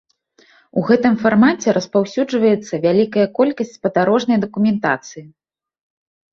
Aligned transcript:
У 0.79 0.85
гэтым 0.87 1.13
фармаце 1.23 1.75
распаўсюджваецца 1.77 2.73
вялікая 2.87 3.27
колькасць 3.43 3.77
спадарожнай 3.79 4.37
дакументацыі. 4.49 5.23